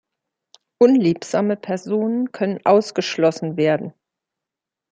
[0.79, 3.93] Unliebsame Personen können ausgeschlossen werden.